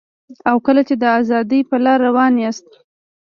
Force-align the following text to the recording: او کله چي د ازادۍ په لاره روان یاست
او 0.49 0.57
کله 0.65 0.81
چي 0.87 0.95
د 1.01 1.05
ازادۍ 1.19 1.61
په 1.69 1.77
لاره 1.85 2.03
روان 2.07 2.33
یاست 2.43 2.69